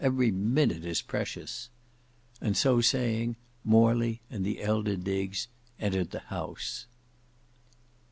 Every 0.03 0.31
minute 0.31 0.83
is 0.83 1.03
precious." 1.03 1.69
And 2.41 2.57
so 2.57 2.81
saying, 2.81 3.35
Morley 3.63 4.19
and 4.31 4.43
the 4.43 4.63
elder 4.63 4.95
Diggs 4.97 5.47
entered 5.79 6.09
the 6.09 6.21
house. 6.31 6.87